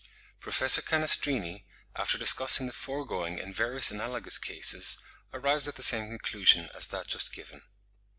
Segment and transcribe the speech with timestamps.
[0.39, 1.63] Professor Canestrini,
[1.95, 4.97] after discussing the foregoing and various analogous cases,
[5.31, 7.61] arrives at the same conclusion as that just given.